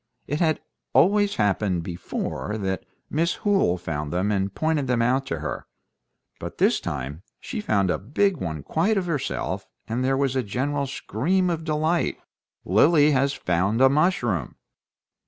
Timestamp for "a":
7.91-7.99, 10.35-10.41, 13.79-13.89